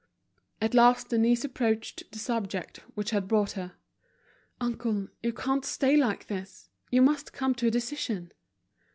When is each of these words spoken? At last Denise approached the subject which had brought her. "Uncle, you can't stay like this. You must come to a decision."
At 0.59 0.73
last 0.73 1.09
Denise 1.09 1.45
approached 1.45 2.11
the 2.11 2.17
subject 2.17 2.77
which 2.95 3.11
had 3.11 3.27
brought 3.27 3.51
her. 3.51 3.73
"Uncle, 4.59 5.09
you 5.21 5.31
can't 5.31 5.63
stay 5.63 5.95
like 5.95 6.25
this. 6.25 6.71
You 6.89 7.03
must 7.03 7.33
come 7.33 7.53
to 7.53 7.67
a 7.67 7.69
decision." 7.69 8.31